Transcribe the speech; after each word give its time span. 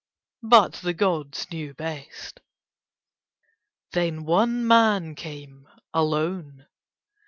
But 0.41 0.73
the 0.81 0.95
gods 0.95 1.45
knew 1.51 1.75
best. 1.75 2.39
Then 3.91 4.25
one 4.25 4.65
man 4.65 5.13
came 5.13 5.67
alone. 5.93 6.65